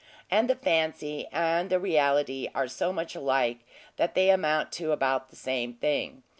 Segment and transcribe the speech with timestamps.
[0.31, 3.59] And the fancy and the reality are so much alike,
[3.97, 6.23] that they amount to about the same thing.